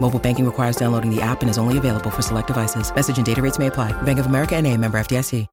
[0.00, 2.94] Mobile banking requires downloading the app and is only available for select devices.
[2.94, 3.92] Message and data rates may apply.
[4.02, 5.46] Bank of America and a member FDIC.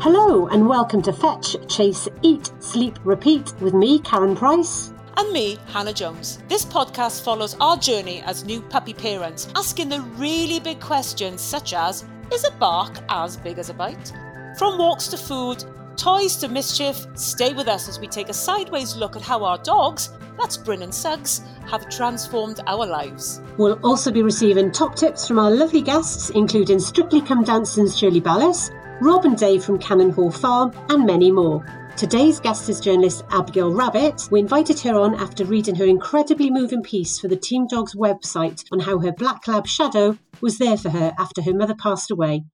[0.00, 4.92] Hello and welcome to Fetch, Chase, Eat, Sleep, Repeat with me, Karen Price.
[5.16, 6.38] And me, Hannah Jones.
[6.48, 11.72] This podcast follows our journey as new puppy parents, asking the really big questions such
[11.72, 14.12] as Is a bark as big as a bite?
[14.58, 15.64] From walks to food,
[15.96, 19.58] toys to mischief, stay with us as we take a sideways look at how our
[19.58, 23.40] dogs, that's Bryn and Suggs, have transformed our lives.
[23.58, 28.20] We'll also be receiving top tips from our lovely guests, including Strictly Come Dancing's Shirley
[28.20, 31.64] Ballas, Rob and Dave from Cannon Hall Farm, and many more.
[31.96, 34.28] Today's guest is journalist Abigail Rabbit.
[34.30, 38.62] We invited her on after reading her incredibly moving piece for the Team Dogs website
[38.70, 42.44] on how her black lab Shadow was there for her after her mother passed away.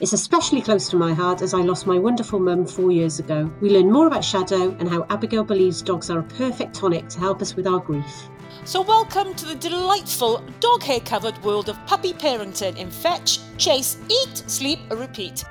[0.00, 3.50] It's especially close to my heart as I lost my wonderful mum four years ago.
[3.62, 7.20] We learn more about Shadow and how Abigail believes dogs are a perfect tonic to
[7.20, 8.28] help us with our grief.
[8.64, 13.96] So, welcome to the delightful dog hair covered world of puppy parenting in Fetch, Chase,
[14.10, 15.42] Eat, Sleep, Repeat.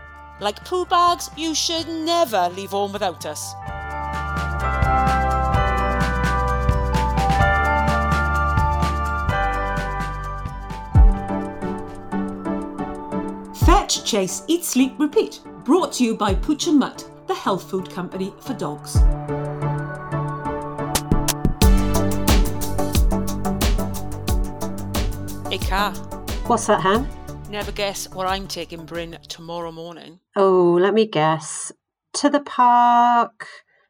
[0.42, 3.54] Like poo bags, you should never leave home without us.
[13.66, 15.42] Fetch, Chase, Eat, Sleep, Repeat.
[15.66, 18.95] Brought to you by Pooch and Mutt, the health food company for dogs.
[25.50, 25.92] Hey, car.
[26.48, 27.19] What's that, Han?
[27.49, 30.20] Never guess what I'm taking Bryn tomorrow morning.
[30.36, 31.71] Oh, let me guess.
[32.14, 33.48] To the park,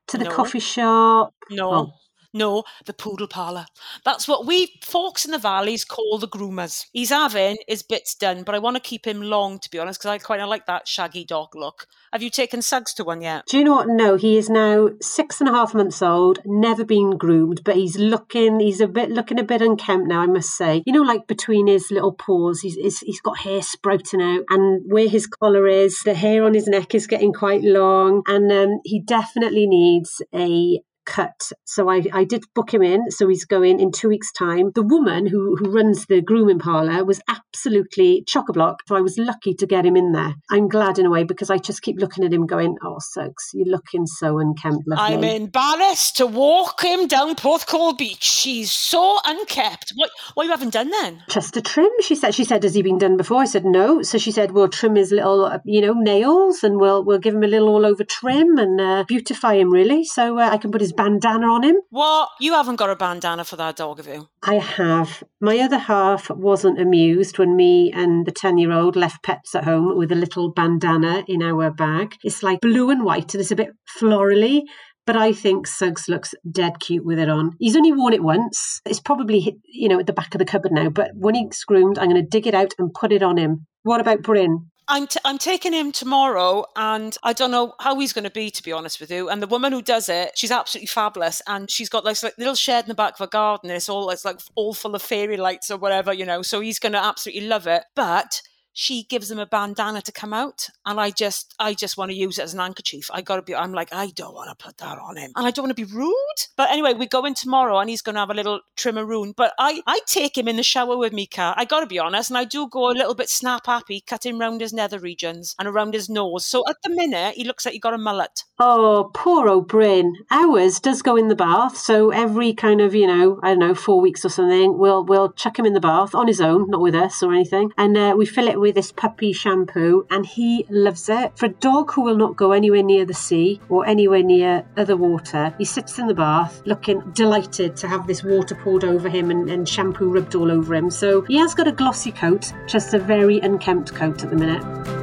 [0.08, 0.32] to the No.
[0.32, 1.34] coffee shop.
[1.52, 1.74] No.
[1.74, 1.92] Oh.
[2.34, 3.66] No, the poodle parlour.
[4.06, 6.86] That's what we folks in the valleys call the groomers.
[6.94, 10.00] He's having his bits done, but I want to keep him long, to be honest,
[10.00, 11.88] because I quite like that shaggy dog look.
[12.14, 13.46] Have you taken Suggs to one yet?
[13.48, 13.88] Do you know what?
[13.88, 17.98] No, he is now six and a half months old, never been groomed, but he's
[17.98, 20.84] looking, he's a bit, looking a bit unkempt now, I must say.
[20.86, 24.84] You know, like between his little paws, he's, he's, he's got hair sprouting out, and
[24.92, 28.80] where his collar is, the hair on his neck is getting quite long, and um,
[28.84, 31.52] he definitely needs a cut.
[31.66, 33.10] So I, I did book him in.
[33.12, 34.72] So he's going in two weeks' time.
[34.76, 38.82] The woman who, who runs the grooming parlour was absolutely chock a block.
[38.88, 40.36] So I was lucky to get him in there.
[40.52, 43.50] I'm glad in a way because I just keep looking at him going, Oh, Suggs,
[43.54, 44.88] you're looking so unkempt.
[44.88, 45.16] Lovely.
[45.16, 48.24] I'm embarrassed to walk him down Porthcawl Beach.
[48.24, 49.94] She's so unkept.
[49.96, 51.24] What, what you haven't done then?
[51.30, 52.36] Just a trim, she said.
[52.36, 54.96] She said, "Has he been done before?" I said, "No." So she said, "We'll trim
[54.96, 58.04] his little, uh, you know, nails, and we'll we'll give him a little all over
[58.04, 61.78] trim and uh, beautify him, really, so uh, I can put his bandana on him."
[61.90, 62.30] What?
[62.40, 64.28] You haven't got a bandana for that dog, have you?
[64.44, 65.24] I have.
[65.40, 69.64] My other half wasn't amused when me and the 10 year old left pets at
[69.64, 72.16] home with a little bandana in our bag.
[72.24, 74.64] It's like blue and white and it's a bit florally.
[75.10, 77.56] But I think Suggs looks dead cute with it on.
[77.58, 78.80] He's only worn it once.
[78.86, 80.90] It's probably, you know, at the back of the cupboard now.
[80.90, 83.66] But when he's groomed, I'm going to dig it out and put it on him.
[83.82, 84.70] What about Bryn?
[84.90, 88.50] I'm, t- I'm taking him tomorrow and I don't know how he's going to be,
[88.50, 89.30] to be honest with you.
[89.30, 91.42] And the woman who does it, she's absolutely fabulous.
[91.48, 93.70] And she's got this like little shed in the back of a garden.
[93.70, 96.42] And it's all, it's like all full of fairy lights or whatever, you know.
[96.42, 97.84] So he's going to absolutely love it.
[97.96, 98.42] But
[98.74, 100.70] she gives him a bandana to come out.
[100.86, 103.10] And I just, I just want to use it as an handkerchief.
[103.12, 105.32] I got to be, I'm like, I don't want to put that on him.
[105.36, 106.16] And I don't want to be rude.
[106.56, 109.34] But anyway, we go in tomorrow and he's to have a little trimmaroon.
[109.36, 111.54] But I, I take him in the shower with me, car.
[111.58, 112.30] I got to be honest.
[112.30, 115.68] And I do go a little bit snap happy, cutting round his nether regions and
[115.68, 116.46] around his nose.
[116.46, 118.44] So at the minute, he looks like he got a mullet.
[118.60, 120.16] Oh, poor old Bryn.
[120.32, 123.76] Ours does go in the bath, so every kind of, you know, I don't know,
[123.76, 126.82] four weeks or something, we'll we'll chuck him in the bath on his own, not
[126.82, 130.66] with us or anything, and uh, we fill it with this puppy shampoo and he
[130.70, 131.38] loves it.
[131.38, 134.98] For a dog who will not go anywhere near the sea or anywhere near other
[134.98, 139.32] water, he sits in the bath looking delighted to have this water poured over him
[139.32, 140.90] and, and shampoo rubbed all over him.
[140.90, 144.99] So he has got a glossy coat, just a very unkempt coat at the minute.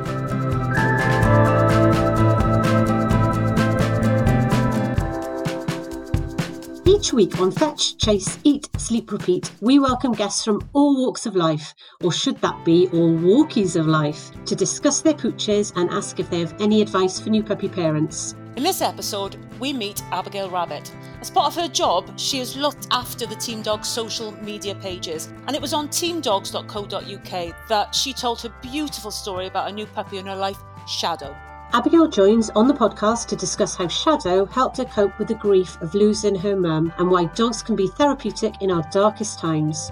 [7.07, 11.37] Each week on Fetch, Chase, Eat, Sleep, Repeat, we welcome guests from all walks of
[11.37, 11.73] life,
[12.03, 16.29] or should that be all walkies of life, to discuss their pooches and ask if
[16.29, 18.35] they have any advice for new puppy parents.
[18.57, 20.93] In this episode, we meet Abigail Rabbit.
[21.21, 25.29] As part of her job, she has looked after the Team Dogs social media pages,
[25.47, 30.19] and it was on teamdogs.co.uk that she told her beautiful story about a new puppy
[30.19, 30.59] in her life,
[30.89, 31.37] Shadow.
[31.73, 35.81] Abigail joins on the podcast to discuss how Shadow helped her cope with the grief
[35.83, 39.91] of losing her mum and why dogs can be therapeutic in our darkest times.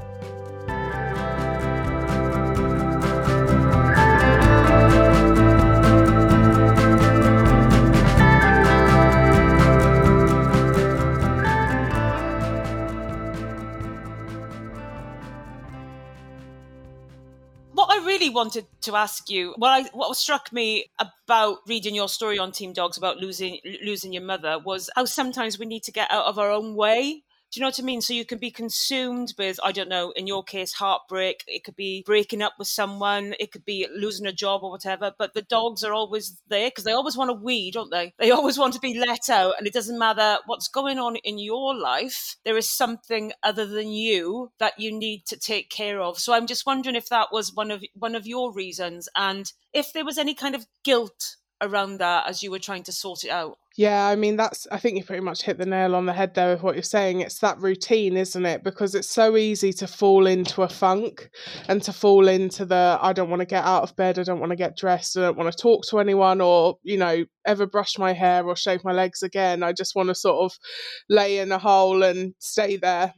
[18.24, 22.52] Really wanted to ask you, what I what struck me about reading your story on
[22.52, 26.24] Team Dogs about losing losing your mother was how sometimes we need to get out
[26.26, 27.22] of our own way
[27.54, 28.00] do you know what I mean?
[28.00, 31.44] So you can be consumed with, I don't know, in your case, heartbreak.
[31.46, 33.36] It could be breaking up with someone.
[33.38, 35.14] It could be losing a job or whatever.
[35.16, 38.12] But the dogs are always there because they always want to wee, don't they?
[38.18, 39.54] They always want to be let out.
[39.56, 42.34] And it doesn't matter what's going on in your life.
[42.44, 46.18] There is something other than you that you need to take care of.
[46.18, 49.92] So I'm just wondering if that was one of one of your reasons, and if
[49.92, 53.30] there was any kind of guilt around that as you were trying to sort it
[53.30, 53.58] out.
[53.76, 56.34] Yeah, I mean that's I think you pretty much hit the nail on the head
[56.34, 57.20] there with what you're saying.
[57.20, 58.62] It's that routine, isn't it?
[58.62, 61.28] Because it's so easy to fall into a funk
[61.66, 64.38] and to fall into the I don't want to get out of bed, I don't
[64.38, 67.66] want to get dressed, I don't want to talk to anyone or, you know, ever
[67.66, 69.64] brush my hair or shave my legs again.
[69.64, 70.56] I just want to sort of
[71.08, 73.12] lay in a hole and stay there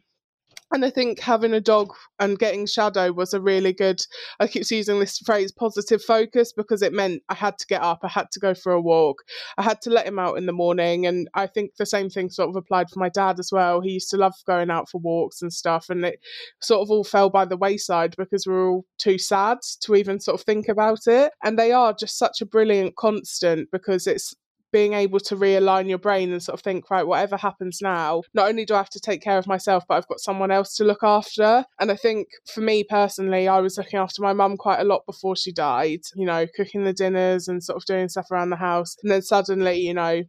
[0.72, 4.00] and I think having a dog and getting Shadow was a really good,
[4.40, 8.00] I keep using this phrase, positive focus, because it meant I had to get up,
[8.02, 9.22] I had to go for a walk,
[9.58, 11.06] I had to let him out in the morning.
[11.06, 13.80] And I think the same thing sort of applied for my dad as well.
[13.80, 15.88] He used to love going out for walks and stuff.
[15.88, 16.20] And it
[16.60, 20.40] sort of all fell by the wayside because we're all too sad to even sort
[20.40, 21.32] of think about it.
[21.44, 24.34] And they are just such a brilliant constant because it's
[24.72, 28.48] being able to realign your brain and sort of think, right, whatever happens now, not
[28.48, 30.84] only do I have to take care of myself, but I've got someone else to
[30.84, 31.64] look after.
[31.80, 35.06] And I think for me personally, I was looking after my mum quite a lot
[35.06, 38.56] before she died, you know, cooking the dinners and sort of doing stuff around the
[38.56, 38.96] house.
[39.02, 40.22] And then suddenly, you know,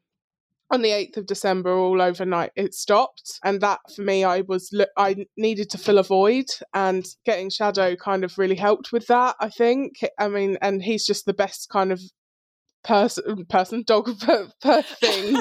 [0.69, 3.40] on the 8th of December, all overnight, it stopped.
[3.44, 7.95] And that for me, I was, I needed to fill a void, and getting Shadow
[7.95, 9.94] kind of really helped with that, I think.
[10.19, 12.01] I mean, and he's just the best kind of
[12.88, 15.38] person mm, person dog per, per thing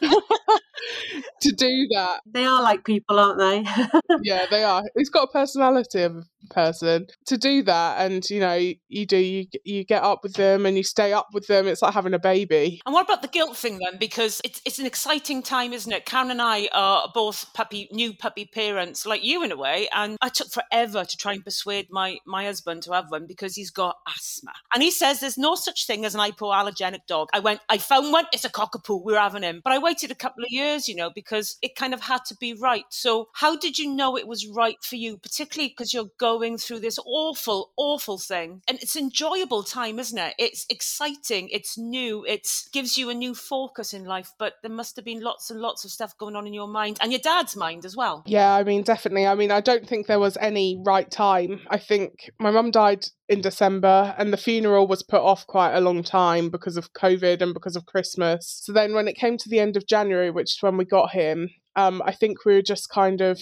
[1.42, 2.20] to do that.
[2.26, 3.64] They are like people aren't they?
[4.22, 4.82] Yeah they are.
[4.96, 7.06] He's got a personality of a person.
[7.26, 10.76] To do that and you know you do you, you get up with them and
[10.76, 12.80] you stay up with them it's like having a baby.
[12.86, 13.98] And what about the guilt thing then?
[13.98, 16.06] Because it's, it's an exciting time isn't it?
[16.06, 20.16] Karen and i are both puppy new puppy parents like you in a way and
[20.20, 23.70] i took forever to try and persuade my my husband to have one because he's
[23.70, 24.52] got asthma.
[24.72, 27.28] And he says there's no such thing as an hypoallergenic dog.
[27.32, 29.60] I went, I found one, it's a cockapoo, we're having him.
[29.62, 32.36] But I waited a couple of years, you know, because it kind of had to
[32.36, 32.84] be right.
[32.90, 36.80] So, how did you know it was right for you, particularly because you're going through
[36.80, 38.62] this awful, awful thing?
[38.68, 40.34] And it's enjoyable time, isn't it?
[40.38, 44.32] It's exciting, it's new, it gives you a new focus in life.
[44.38, 46.98] But there must have been lots and lots of stuff going on in your mind
[47.00, 48.22] and your dad's mind as well.
[48.26, 49.26] Yeah, I mean, definitely.
[49.26, 51.60] I mean, I don't think there was any right time.
[51.68, 55.80] I think my mum died in December, and the funeral was put off quite a
[55.80, 58.60] long time because of COVID and because of Christmas.
[58.62, 61.12] So then, when it came to the end of January, which is when we got
[61.12, 63.40] him, um, I think we were just kind of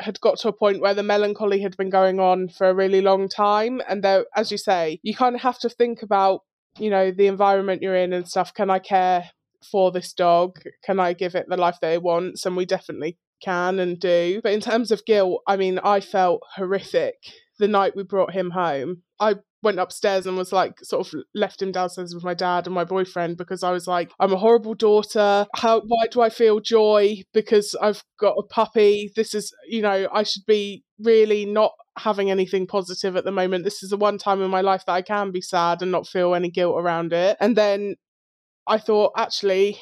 [0.00, 3.00] had got to a point where the melancholy had been going on for a really
[3.00, 3.80] long time.
[3.88, 6.40] And there, as you say, you kind of have to think about,
[6.78, 8.52] you know, the environment you're in and stuff.
[8.52, 9.30] Can I care
[9.70, 10.58] for this dog?
[10.84, 12.44] Can I give it the life that it wants?
[12.44, 14.40] And we definitely can and do.
[14.42, 17.16] But in terms of guilt, I mean, I felt horrific
[17.58, 19.02] the night we brought him home.
[19.20, 22.74] I went upstairs and was like sort of left him downstairs with my dad and
[22.74, 25.46] my boyfriend because I was like I'm a horrible daughter.
[25.56, 27.22] How why do I feel joy?
[27.32, 29.10] Because I've got a puppy.
[29.16, 33.64] This is you know I should be really not having anything positive at the moment.
[33.64, 36.06] This is the one time in my life that I can be sad and not
[36.06, 37.36] feel any guilt around it.
[37.40, 37.96] And then
[38.66, 39.78] I thought actually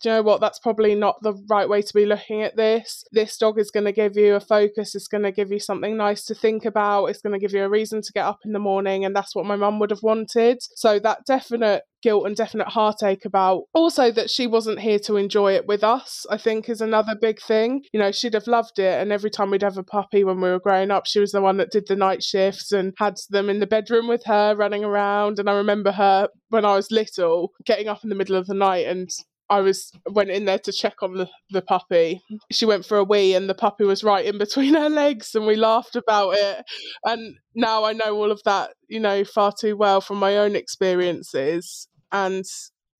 [0.00, 0.40] do you know what?
[0.40, 3.04] That's probably not the right way to be looking at this.
[3.12, 5.96] This dog is going to give you a focus, it's going to give you something
[5.96, 8.52] nice to think about, it's going to give you a reason to get up in
[8.52, 9.04] the morning.
[9.04, 10.58] And that's what my mum would have wanted.
[10.60, 15.52] So that definite guilt and definite heartache about also that she wasn't here to enjoy
[15.52, 19.00] it with us i think is another big thing you know she'd have loved it
[19.00, 21.40] and every time we'd have a puppy when we were growing up she was the
[21.40, 24.84] one that did the night shifts and had them in the bedroom with her running
[24.84, 28.46] around and i remember her when i was little getting up in the middle of
[28.46, 29.10] the night and
[29.50, 32.22] I was went in there to check on the, the puppy.
[32.52, 35.46] She went for a wee and the puppy was right in between her legs and
[35.46, 36.64] we laughed about it.
[37.04, 40.54] And now I know all of that, you know, far too well from my own
[40.54, 41.88] experiences.
[42.12, 42.44] And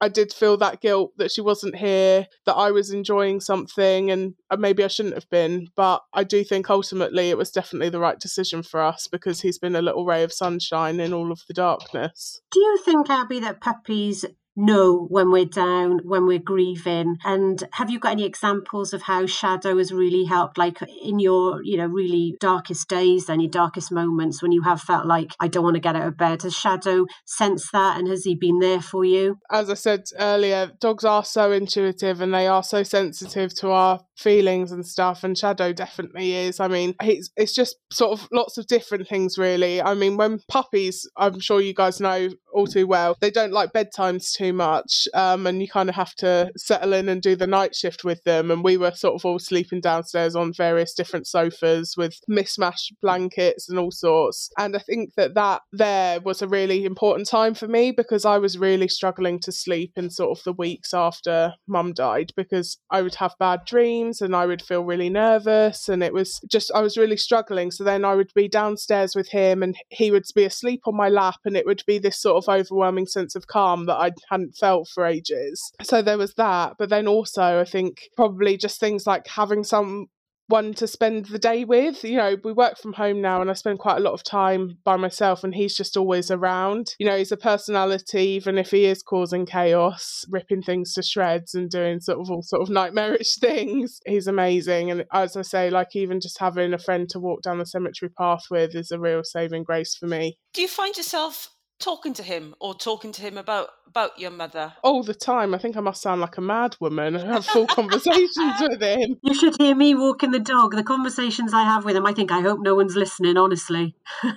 [0.01, 4.35] I did feel that guilt that she wasn't here, that I was enjoying something and
[4.57, 5.69] maybe I shouldn't have been.
[5.75, 9.59] But I do think ultimately it was definitely the right decision for us because he's
[9.59, 12.41] been a little ray of sunshine in all of the darkness.
[12.53, 14.25] Do you think, Abby, that puppies
[14.59, 17.17] know when we're down, when we're grieving?
[17.25, 21.63] And have you got any examples of how shadow has really helped, like in your,
[21.63, 25.49] you know, really darkest days, and your darkest moments when you have felt like, I
[25.49, 26.43] don't want to get out of bed?
[26.43, 29.39] Has shadow sensed that and has he been there for you?
[29.51, 34.01] As I said earlier, dogs are so intuitive and they are so sensitive to our
[34.19, 35.25] feelings and stuff.
[35.25, 36.61] And shadow definitely is.
[36.61, 39.81] I mean, it's, it's just sort of lots of different things, really.
[39.81, 43.73] I mean, when puppies, I'm sure you guys know all too well, they don't like
[43.73, 47.47] bedtimes too much um, and you kind of have to settle in and do the
[47.47, 51.27] night shift with them and we were sort of all sleeping downstairs on various different
[51.27, 56.49] sofas with mismatched blankets and all sorts and i think that that there was a
[56.49, 60.43] really important time for me because i was really struggling to sleep in sort of
[60.45, 64.85] the weeks after mum died because i would have bad dreams and i would feel
[64.85, 68.49] really nervous and it was just i was really struggling so then i would be
[68.49, 71.99] downstairs with him and he would be asleep on my lap and it would be
[71.99, 75.73] this sort of overwhelming sense of calm that i had hadn't felt for ages.
[75.83, 76.77] So there was that.
[76.79, 80.07] But then also, I think probably just things like having some
[80.49, 82.03] one to spend the day with.
[82.03, 84.79] You know, we work from home now and I spend quite a lot of time
[84.85, 86.95] by myself and he's just always around.
[86.99, 91.55] You know, he's a personality, even if he is causing chaos, ripping things to shreds
[91.55, 94.01] and doing sort of all sort of nightmarish things.
[94.07, 94.91] He's amazing.
[94.91, 98.11] And as I say, like even just having a friend to walk down the cemetery
[98.11, 100.39] path with is a real saving grace for me.
[100.55, 104.75] Do you find yourself talking to him or talking to him about about your mother?
[104.83, 105.55] All the time.
[105.55, 109.17] I think i must sound like a mad woman i have full conversations with him.
[109.23, 110.73] You should hear me walking the dog.
[110.73, 113.95] The conversations i have with him i think i hope no one's listening honestly.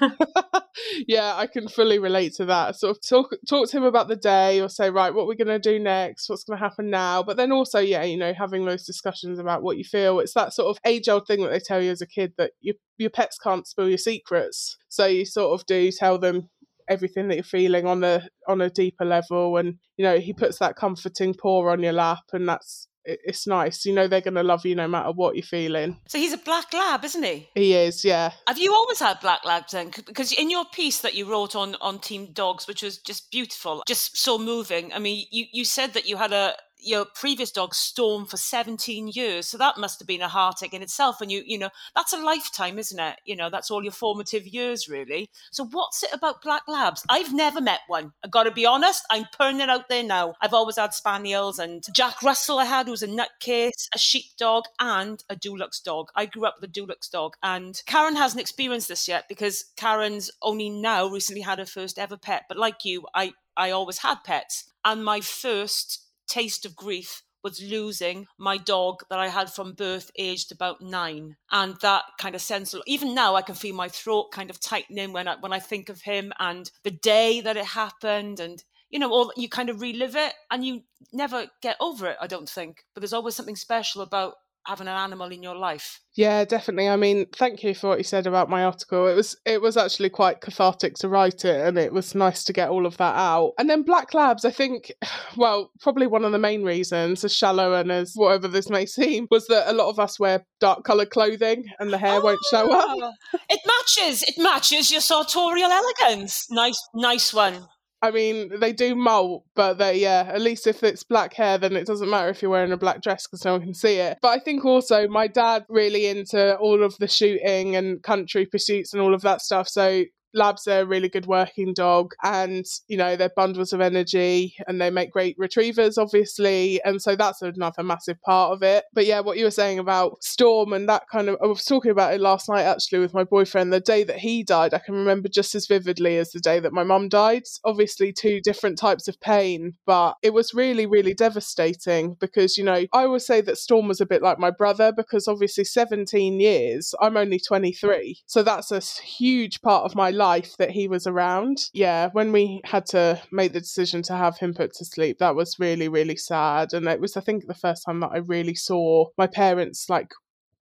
[1.06, 2.76] Yeah i can fully relate to that.
[2.76, 5.48] Sort of talk talk to him about the day or say right what we're going
[5.48, 6.30] to do next?
[6.30, 7.24] What's going to happen now?
[7.24, 10.20] But then also yeah you know having those discussions about what you feel.
[10.20, 12.52] It's that sort of age old thing that they tell you as a kid that
[12.62, 14.78] your, your pets can't spill your secrets.
[14.88, 16.50] So you sort of do tell them
[16.92, 20.60] everything that you're feeling on a on a deeper level and you know he puts
[20.60, 23.84] that comforting paw on your lap and that's it's nice.
[23.84, 25.98] You know they're going to love you no matter what you're feeling.
[26.08, 27.50] So he's a black lab isn't he?
[27.56, 28.32] He is yeah.
[28.48, 29.92] Have you always had black labs then?
[30.06, 33.84] Because in your piece that you wrote on on team dogs which was just beautiful
[33.88, 37.74] just so moving i mean you you said that you had a your previous dog
[37.74, 39.48] Storm for 17 years.
[39.48, 41.22] So that must have been a heartache in itself.
[41.22, 43.18] And you, you know, that's a lifetime, isn't it?
[43.26, 45.30] You know, that's all your formative years, really.
[45.52, 47.04] So what's it about Black Labs?
[47.10, 48.14] I've never met one.
[48.24, 49.04] I've got to be honest.
[49.10, 50.36] I'm putting it out there now.
[50.42, 55.24] I've always had Spaniels and Jack Russell I had, was a nutcase, a sheepdog, and
[55.30, 56.10] a Dulux dog.
[56.16, 57.36] I grew up with a Dulux dog.
[57.44, 62.18] And Karen hasn't experienced this yet because Karen's only now recently had her first ever
[62.18, 62.44] pet.
[62.48, 64.66] But like you, I, I always had pets.
[64.84, 70.12] And my first taste of grief was losing my dog that I had from birth,
[70.18, 72.76] aged about nine, and that kind of sense.
[72.86, 75.90] Even now, I can feel my throat kind of tightening when I when I think
[75.90, 79.82] of him and the day that it happened, and you know, all you kind of
[79.82, 82.18] relive it, and you never get over it.
[82.22, 84.36] I don't think, but there's always something special about
[84.66, 86.00] having an animal in your life.
[86.16, 86.90] Yeah, definitely.
[86.90, 89.08] I mean, thank you for what you said about my article.
[89.08, 92.54] It was it was actually quite cathartic to write it and it was nice to
[92.54, 93.54] get all of that out.
[93.58, 94.92] And then Black Labs, I think
[95.38, 99.28] well, probably one of the main reasons, as shallow and as whatever this may seem,
[99.32, 102.40] was that a lot of us wear dark coloured clothing and the hair oh, won't
[102.50, 102.98] show up.
[103.00, 104.24] Ah, it matches.
[104.24, 106.48] It matches your sartorial elegance.
[106.52, 107.68] Nice nice one.
[108.04, 111.76] I mean, they do molt, but they, yeah, at least if it's black hair, then
[111.76, 114.18] it doesn't matter if you're wearing a black dress because no one can see it.
[114.22, 118.94] But I think also my dad really into all of the shooting and country pursuits
[118.94, 119.68] and all of that stuff.
[119.70, 124.56] So labs are a really good working dog and you know they're bundles of energy
[124.68, 128.86] and they make great retrievers obviously and so that's another massive part of it.
[128.94, 131.92] But yeah what you were saying about storm and that kind of i was talking
[131.92, 134.96] about it last night actually with my boyfriend the day that he died i can
[134.96, 137.44] remember just as vividly as the day that my mum died.
[137.64, 142.86] Obviously two different types of pain but it was really really devastating because you know
[142.94, 146.94] i always say that storm was a bit like my brother because obviously 17 years
[147.02, 150.21] i'm only 23 so that's a huge part of my life
[150.58, 151.58] that he was around.
[151.74, 155.36] Yeah, when we had to make the decision to have him put to sleep, that
[155.36, 156.74] was really, really sad.
[156.74, 160.12] And it was, I think, the first time that I really saw my parents like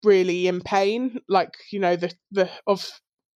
[0.02, 2.88] really in pain, like, you know, the, the, of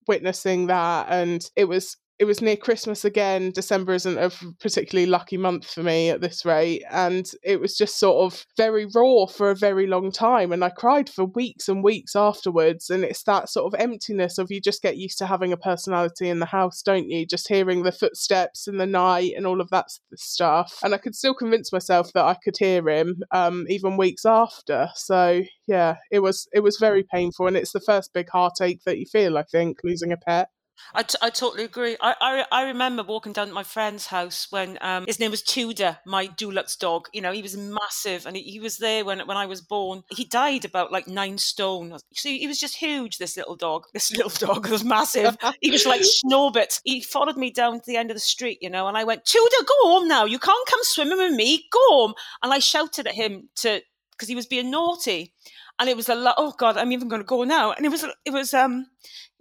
[0.09, 1.07] witnessing that.
[1.11, 3.51] And it was, it was near Christmas again.
[3.51, 4.31] December isn't a
[4.61, 6.85] particularly lucky month for me at this rate.
[6.91, 10.53] And it was just sort of very raw for a very long time.
[10.53, 12.89] And I cried for weeks and weeks afterwards.
[12.89, 16.29] And it's that sort of emptiness of you just get used to having a personality
[16.29, 17.27] in the house, don't you?
[17.27, 20.79] Just hearing the footsteps in the night and all of that stuff.
[20.85, 24.89] And I could still convince myself that I could hear him um, even weeks after.
[24.95, 27.49] So yeah, it was it was very painful.
[27.49, 30.49] And it's the first big heartache that you feel, I think, losing a pet.
[30.95, 31.97] I, t- I totally agree.
[32.01, 35.43] I, I I remember walking down to my friend's house when um, his name was
[35.43, 37.09] Tudor, my Dulux dog.
[37.13, 40.03] You know, he was massive, and he, he was there when when I was born.
[40.11, 41.97] He died about like nine stone.
[42.15, 43.19] So he was just huge.
[43.19, 45.37] This little dog, this little dog was massive.
[45.61, 46.81] he was like Snorbit.
[46.85, 49.25] He followed me down to the end of the street, you know, and I went,
[49.25, 50.25] Tudor, go home now.
[50.25, 51.67] You can't come swimming with me.
[51.73, 52.15] Go home.
[52.43, 53.81] And I shouted at him to
[54.13, 55.35] because he was being naughty,
[55.79, 56.37] and it was a lot.
[56.39, 57.73] Oh God, I'm even going to go now.
[57.73, 58.87] And it was it was um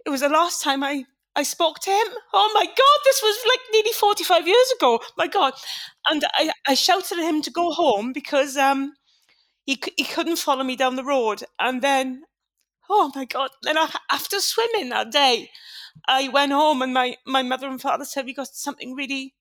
[0.04, 1.04] it was the last time I
[1.36, 2.06] I spoke to him.
[2.32, 5.00] Oh my God, this was like nearly 45 years ago.
[5.16, 5.54] My God.
[6.08, 8.94] And I, I shouted at him to go home because um,
[9.66, 11.44] he, he couldn't follow me down the road.
[11.58, 12.24] And then,
[12.90, 13.76] oh my God, then
[14.10, 15.50] after swimming that day,
[16.08, 19.34] I went home and my, my mother and father said, We got something really,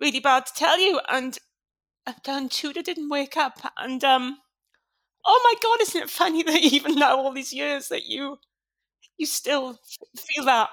[0.00, 1.00] really bad to tell you.
[1.10, 1.38] And
[2.24, 3.58] Dan Tudor didn't wake up.
[3.78, 4.38] And um,
[5.26, 8.38] oh my God, isn't it funny that even now, all these years, that you
[9.18, 9.78] you still
[10.16, 10.70] feel that?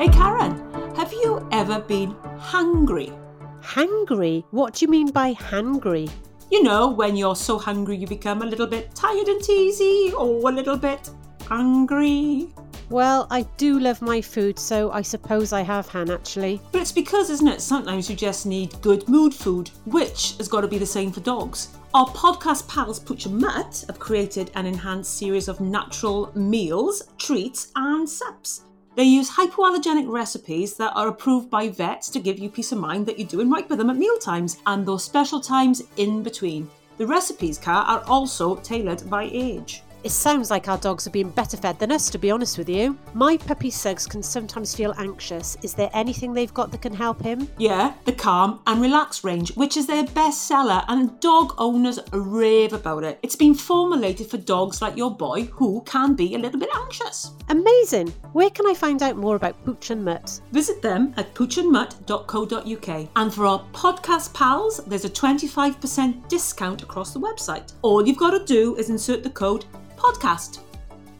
[0.00, 0.56] Hey Karen,
[0.96, 3.12] have you ever been hungry?
[3.60, 4.46] Hungry?
[4.50, 6.08] What do you mean by hungry?
[6.50, 10.48] You know, when you're so hungry you become a little bit tired and teasy or
[10.48, 11.10] a little bit
[11.42, 12.48] hungry.
[12.88, 16.62] Well, I do love my food, so I suppose I have, Han, actually.
[16.72, 20.62] But it's because, isn't it, sometimes you just need good mood food, which has got
[20.62, 21.76] to be the same for dogs.
[21.92, 27.70] Our podcast pals Pooch and Mutt have created an enhanced series of natural meals, treats,
[27.76, 28.62] and sups.
[29.00, 33.06] They use hypoallergenic recipes that are approved by vets to give you peace of mind
[33.06, 36.68] that you're doing right with them at meal times and those special times in between.
[36.98, 39.82] The recipes, Car, are also tailored by age.
[40.02, 42.70] It sounds like our dogs are being better fed than us, to be honest with
[42.70, 42.96] you.
[43.12, 45.58] My puppy Suggs can sometimes feel anxious.
[45.62, 47.48] Is there anything they've got that can help him?
[47.58, 52.72] Yeah, the Calm and Relax range, which is their best seller, and dog owners rave
[52.72, 53.18] about it.
[53.22, 57.32] It's been formulated for dogs like your boy who can be a little bit anxious.
[57.50, 58.08] Amazing!
[58.32, 60.40] Where can I find out more about Pooch and Mutt?
[60.52, 63.08] Visit them at poochandmutt.co.uk.
[63.16, 67.74] And for our podcast pals, there's a 25% discount across the website.
[67.82, 69.66] All you've got to do is insert the code
[70.00, 70.60] podcast.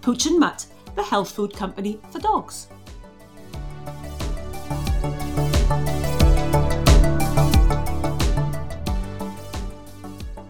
[0.01, 0.67] Pooch and Mutt,
[0.97, 2.69] the health food company for dogs.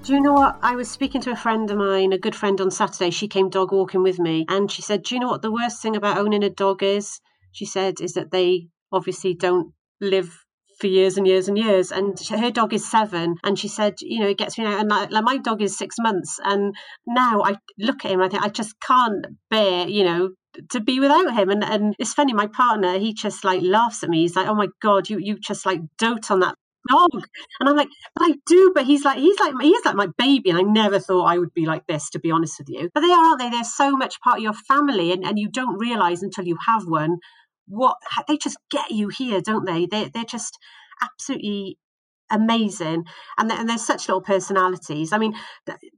[0.04, 0.58] Do you know what?
[0.62, 3.10] I was speaking to a friend of mine, a good friend on Saturday.
[3.10, 5.82] She came dog walking with me and she said, Do you know what the worst
[5.82, 7.20] thing about owning a dog is?
[7.52, 10.39] She said, is that they obviously don't live
[10.80, 11.92] for years and years and years.
[11.92, 14.80] And her dog is seven, and she said, you know, it gets me out.
[14.80, 16.74] And like, my dog is six months, and
[17.06, 20.30] now I look at him, I think I just can't bear, you know,
[20.70, 21.50] to be without him.
[21.50, 24.22] And and it's funny, my partner, he just like laughs at me.
[24.22, 26.54] He's like, oh my god, you you just like dote on that
[26.88, 27.10] dog.
[27.60, 28.72] And I'm like, but I do.
[28.74, 30.50] But he's like, he's like, he's like my baby.
[30.50, 32.90] And I never thought I would be like this, to be honest with you.
[32.94, 33.50] But they are, aren't they?
[33.50, 36.84] They're so much part of your family, and and you don't realize until you have
[36.86, 37.18] one
[37.68, 37.96] what
[38.28, 39.86] they just get you here, don't they?
[39.86, 40.58] They they're just
[41.02, 41.78] absolutely
[42.30, 43.04] amazing
[43.38, 45.12] and, and there's such little personalities.
[45.12, 45.34] I mean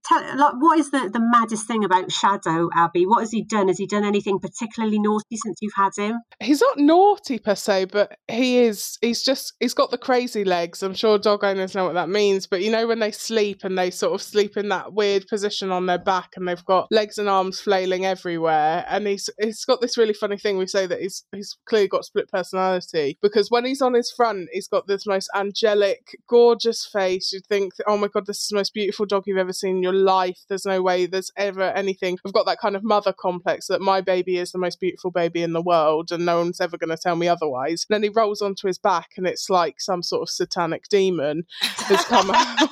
[0.04, 3.06] tell, like, what is the, the maddest thing about shadow abby?
[3.06, 3.68] What has he done?
[3.68, 6.18] Has he done anything particularly naughty since you've had him?
[6.40, 10.82] He's not naughty per se but he is he's just he's got the crazy legs.
[10.82, 13.78] I'm sure dog owners know what that means but you know when they sleep and
[13.78, 17.18] they sort of sleep in that weird position on their back and they've got legs
[17.18, 21.00] and arms flailing everywhere and he's he's got this really funny thing we say that
[21.00, 25.06] he's he's clearly got split personality because when he's on his front he's got this
[25.06, 27.32] most angelic gorgeous face.
[27.32, 29.82] You'd think, oh my God, this is the most beautiful dog you've ever seen in
[29.82, 30.38] your life.
[30.48, 32.18] There's no way there's ever anything.
[32.26, 35.42] I've got that kind of mother complex that my baby is the most beautiful baby
[35.42, 37.86] in the world and no one's ever going to tell me otherwise.
[37.88, 41.44] And then he rolls onto his back and it's like some sort of satanic demon
[41.60, 42.68] has come out.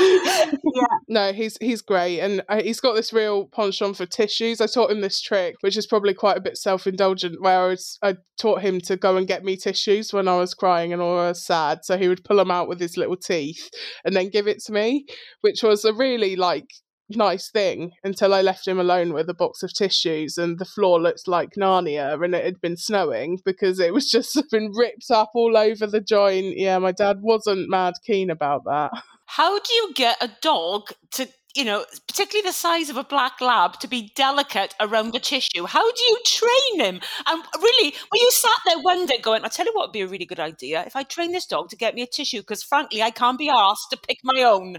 [0.00, 0.86] yeah.
[1.08, 4.60] No, he's he's great, and uh, he's got this real penchant for tissues.
[4.60, 7.66] I taught him this trick, which is probably quite a bit self indulgent, where I,
[7.68, 11.02] was, I taught him to go and get me tissues when I was crying and
[11.02, 11.84] or I was sad.
[11.84, 13.70] So he would pull them out with his little teeth
[14.04, 15.06] and then give it to me,
[15.40, 16.68] which was a really like
[17.16, 21.00] nice thing until I left him alone with a box of tissues and the floor
[21.00, 25.30] looked like Narnia and it had been snowing because it was just been ripped up
[25.34, 26.56] all over the joint.
[26.56, 28.90] Yeah, my dad wasn't mad keen about that.
[29.26, 33.40] How do you get a dog to you know, particularly the size of a black
[33.40, 35.66] lab, to be delicate around the tissue.
[35.66, 37.00] How do you train him?
[37.26, 40.02] And really, when you sat there one day going, I'll tell you what would be
[40.02, 42.62] a really good idea if I train this dog to get me a tissue, because
[42.62, 44.78] frankly, I can't be asked to pick my own.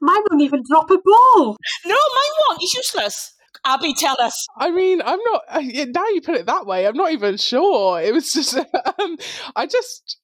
[0.00, 1.56] Mine won't even drop a ball.
[1.84, 2.60] No, mine won't.
[2.60, 3.34] He's useless.
[3.64, 4.46] Abby, tell us.
[4.56, 5.42] I mean, I'm not.
[5.48, 8.00] Uh, now you put it that way, I'm not even sure.
[8.00, 8.56] It was just,
[8.98, 9.18] um,
[9.56, 10.18] I just,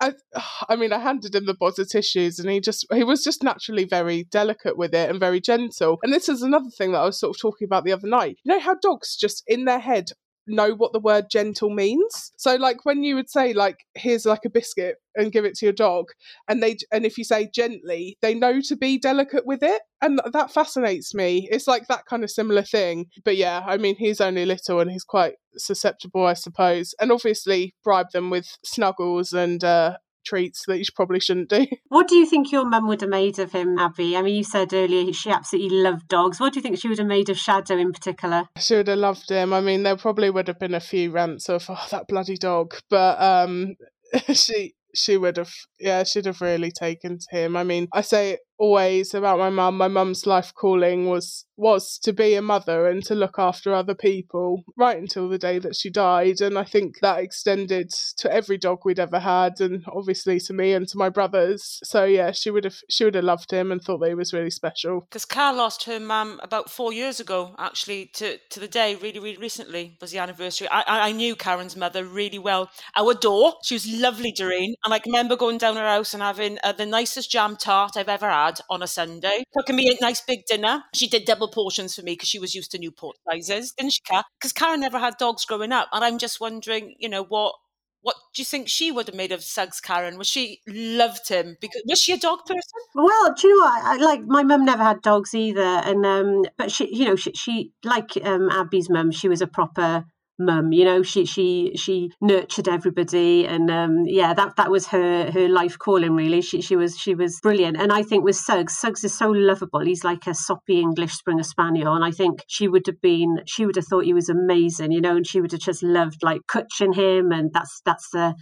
[0.00, 0.12] I,
[0.68, 3.42] I mean, I handed him the box of tissues, and he just he was just
[3.42, 5.98] naturally very delicate with it and very gentle.
[6.02, 8.38] And this is another thing that I was sort of talking about the other night.
[8.44, 10.10] You know how dogs just in their head
[10.46, 12.32] know what the word gentle means.
[12.36, 15.66] So like when you would say like here's like a biscuit and give it to
[15.66, 16.06] your dog
[16.48, 20.20] and they and if you say gently they know to be delicate with it and
[20.32, 21.48] that fascinates me.
[21.50, 23.06] It's like that kind of similar thing.
[23.24, 26.94] But yeah, I mean he's only little and he's quite susceptible I suppose.
[27.00, 29.96] And obviously bribe them with snuggles and uh
[30.30, 31.66] treats that you probably shouldn't do.
[31.88, 34.16] What do you think your mum would have made of him, Abby?
[34.16, 36.38] I mean, you said earlier she absolutely loved dogs.
[36.38, 38.44] What do you think she would have made of Shadow in particular?
[38.58, 39.52] She would have loved him.
[39.52, 42.74] I mean, there probably would have been a few rants of, oh, that bloody dog.
[42.88, 43.74] But um,
[44.32, 48.36] she she would have yeah she'd have really taken to him i mean i say
[48.60, 49.78] always about my mum.
[49.78, 53.94] My mum's life calling was was to be a mother and to look after other
[53.94, 56.40] people right until the day that she died.
[56.40, 60.72] And i think that extended to every dog we'd ever had and obviously to me
[60.72, 61.80] and to my brothers.
[61.82, 64.32] So yeah she would have she would have loved him and thought that he was
[64.32, 65.00] really special.
[65.00, 69.18] Because Car lost her mum about four years ago actually to to the day really
[69.18, 70.68] really recently was the anniversary.
[70.70, 72.70] I i knew karen's mother really well.
[72.96, 74.74] Our door she was lovely doreen.
[74.84, 77.96] And i can remember going down her house and having uh, the nicest jam tart
[77.96, 79.44] i've ever had had on a Sunday.
[79.56, 80.84] Cooking me a nice big dinner.
[80.94, 84.00] She did double portions for me because she was used to Newport sizes, didn't she,
[84.04, 84.24] Kat?
[84.38, 85.88] Because Karen never had dogs growing up.
[85.92, 87.54] And I'm just wondering, you know, what
[88.02, 90.16] what do you think she would have made of Suggs Karen?
[90.16, 92.62] Was she loved him because was she a dog person?
[92.94, 93.84] Well, do you know what?
[93.84, 97.32] I, like my mum never had dogs either, and um, but she, you know, she,
[97.32, 100.06] she like um, Abby's mum, she was a proper
[100.40, 100.72] mum.
[100.72, 105.48] You know, she she she nurtured everybody, and um, yeah, that that was her her
[105.48, 106.14] life calling.
[106.14, 107.80] Really, she she was she was brilliant.
[107.80, 109.80] And I think with Suggs, Suggs is so lovable.
[109.80, 113.66] He's like a soppy English Springer Spaniel, and I think she would have been she
[113.66, 114.92] would have thought he was amazing.
[114.92, 118.34] You know, and she would have just loved like cwtching him, and that's that's the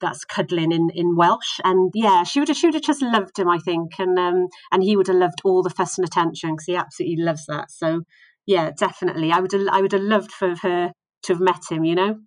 [0.00, 1.60] that's cuddling in, in Welsh.
[1.64, 4.48] And yeah, she would have she would have just loved him, I think, and um
[4.72, 7.70] and he would have loved all the fuss and attention because he absolutely loves that.
[7.70, 8.02] So
[8.46, 10.92] yeah, definitely, I would have, I would have loved for her
[11.26, 12.18] to have met him, you know,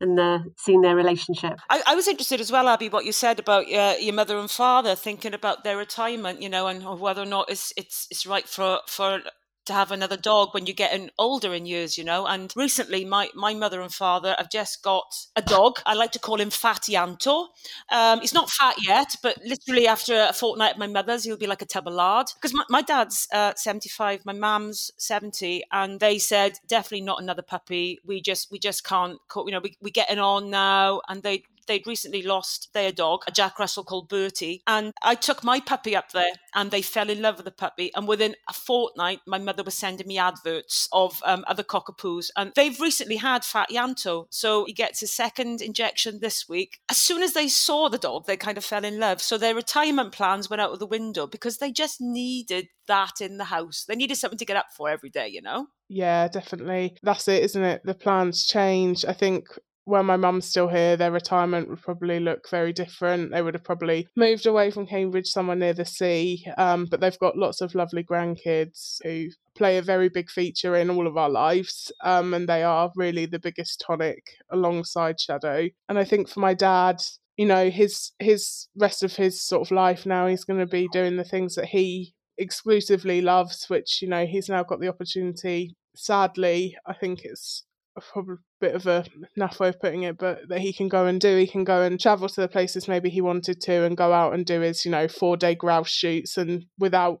[0.00, 1.58] and uh, seen their relationship.
[1.70, 4.50] I, I, was interested as well, Abby, what you said about uh, your mother and
[4.50, 8.48] father thinking about their retirement, you know, and whether or not it's it's it's right
[8.48, 9.20] for for
[9.66, 12.26] to have another dog when you're getting older in years, you know.
[12.26, 15.80] And recently, my, my mother and father have just got a dog.
[15.86, 17.48] I like to call him Fatty Anto.
[17.90, 21.46] Um, he's not fat yet, but literally after a fortnight at my mother's, he'll be
[21.46, 22.26] like a tub of lard.
[22.34, 27.42] Because my, my dad's uh, 75, my mum's 70, and they said definitely not another
[27.42, 27.98] puppy.
[28.04, 31.00] We just we just can't, you know, we, we're getting on now.
[31.08, 34.62] And they they'd recently lost their dog, a Jack Russell called Bertie.
[34.66, 37.90] And I took my puppy up there and they fell in love with the puppy.
[37.94, 42.30] And within a fortnight, my mother was sending me adverts of um, other cockapoos.
[42.36, 44.26] And they've recently had Fat Yanto.
[44.30, 46.80] So he gets his second injection this week.
[46.90, 49.20] As soon as they saw the dog, they kind of fell in love.
[49.20, 53.38] So their retirement plans went out of the window because they just needed that in
[53.38, 53.84] the house.
[53.86, 55.68] They needed something to get up for every day, you know?
[55.88, 56.96] Yeah, definitely.
[57.02, 57.82] That's it, isn't it?
[57.84, 59.04] The plans change.
[59.04, 59.46] I think
[59.84, 63.30] when my mum's still here, their retirement would probably look very different.
[63.30, 66.46] They would have probably moved away from Cambridge somewhere near the sea.
[66.56, 70.90] Um, but they've got lots of lovely grandkids who play a very big feature in
[70.90, 71.92] all of our lives.
[72.02, 75.68] Um, and they are really the biggest tonic alongside Shadow.
[75.88, 77.02] And I think for my dad,
[77.36, 80.88] you know, his his rest of his sort of life now, he's going to be
[80.92, 85.76] doing the things that he exclusively loves, which, you know, he's now got the opportunity.
[85.96, 87.64] Sadly, I think it's
[88.12, 89.04] probably bit of a
[89.38, 91.36] naff way of putting it, but that he can go and do.
[91.36, 94.34] He can go and travel to the places maybe he wanted to and go out
[94.34, 97.20] and do his, you know, four day grouse shoots and without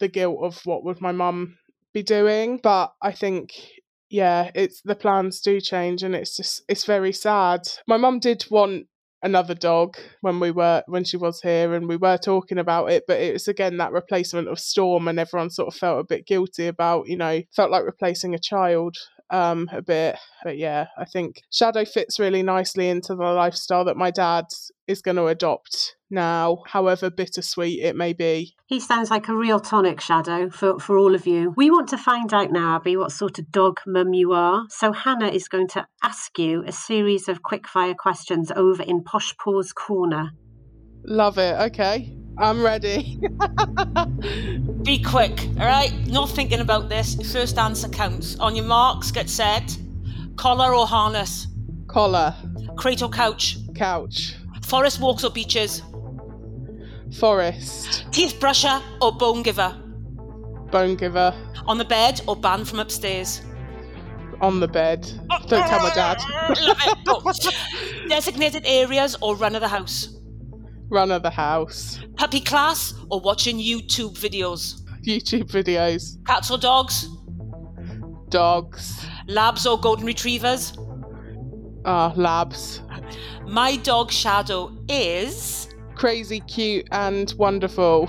[0.00, 1.58] the guilt of what would my mum
[1.92, 2.60] be doing.
[2.62, 3.52] But I think
[4.10, 7.60] yeah, it's the plans do change and it's just it's very sad.
[7.86, 8.86] My mum did want
[9.22, 13.02] another dog when we were when she was here and we were talking about it
[13.08, 16.24] but it was again that replacement of storm and everyone sort of felt a bit
[16.24, 18.96] guilty about you know felt like replacing a child
[19.30, 23.96] um a bit but yeah i think shadow fits really nicely into the lifestyle that
[23.96, 24.44] my dad
[24.86, 29.60] is going to adopt now however bittersweet it may be He sounds like a real
[29.60, 31.52] tonic shadow for, for all of you.
[31.56, 34.64] We want to find out now, Abby, what sort of dog mum you are.
[34.70, 39.36] So Hannah is going to ask you a series of quickfire questions over in Posh
[39.36, 40.30] Paws Corner.
[41.04, 43.18] love it okay i'm ready
[44.82, 45.92] Be quick, all right?
[46.06, 47.14] Not thinking about this.
[47.32, 48.38] First answer counts.
[48.38, 49.76] On your marks, get set.
[50.36, 51.46] Collar or harness?
[51.88, 52.34] collar
[52.76, 53.56] Crate or couch?
[53.74, 55.82] couch Forest walks or beaches?
[57.18, 59.74] forest Teeth brusher or bone giver?
[60.70, 61.34] bone giver
[61.66, 63.42] On the bed or banned from upstairs?
[64.40, 65.02] on the bed
[65.48, 66.18] don't tell my dad
[66.60, 68.08] Love it.
[68.08, 70.14] Designated areas or run of the house?
[70.90, 74.82] Run of the house Puppy class or watching YouTube videos?
[75.02, 77.08] youtube videos Cats or dogs?
[78.30, 80.72] dogs Labs or golden retrievers?
[81.84, 82.82] ah labs
[83.46, 88.08] My dog Shadow is crazy cute and wonderful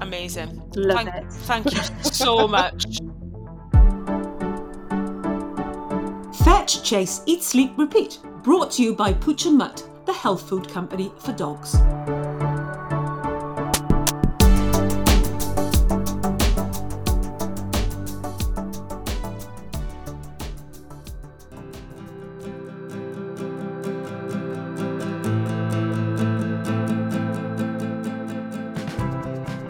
[0.00, 0.60] amazing.
[0.74, 1.32] Love thank, it.
[1.32, 2.86] Thank you so much.
[6.44, 8.18] Fetch, Chase, Eat, Sleep, Repeat.
[8.42, 11.72] Brought to you by Pooch and Mutt, the health food company for dogs.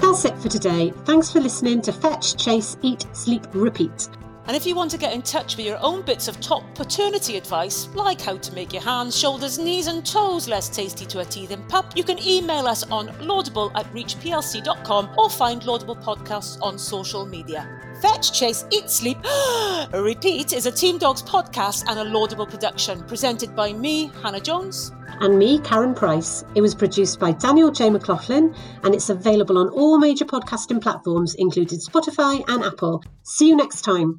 [0.01, 0.92] That's it for today.
[1.05, 4.09] Thanks for listening to Fetch, Chase, Eat, Sleep, Repeat.
[4.46, 7.37] And if you want to get in touch with your own bits of top paternity
[7.37, 11.24] advice, like how to make your hands, shoulders, knees, and toes less tasty to a
[11.24, 16.78] teething pup, you can email us on laudable at reachplc.com or find Laudable Podcasts on
[16.78, 17.68] social media.
[18.00, 19.18] Fetch, Chase, Eat, Sleep,
[19.92, 24.90] Repeat is a Team Dogs podcast and a laudable production presented by me, Hannah Jones.
[25.20, 26.44] And me, Karen Price.
[26.57, 27.90] It was produced by Daniel J.
[27.90, 28.52] McLaughlin
[28.83, 33.05] and it's available on all major podcasting platforms, including Spotify and Apple.
[33.22, 34.18] See you next time.